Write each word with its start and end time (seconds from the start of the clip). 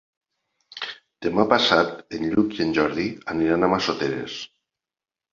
Demà 1.25 1.43
passat 1.51 1.91
en 2.19 2.25
Lluc 2.31 2.57
i 2.59 2.63
en 2.65 2.71
Jordi 2.77 3.05
aniran 3.35 3.67
a 3.67 3.69
Massoteres. 3.75 4.39